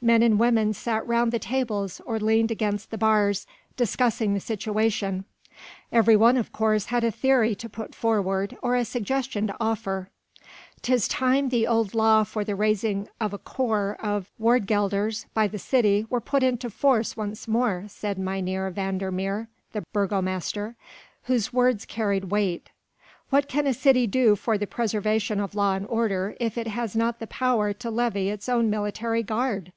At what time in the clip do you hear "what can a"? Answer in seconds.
23.30-23.74